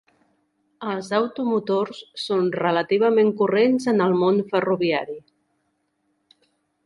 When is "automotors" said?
1.17-1.99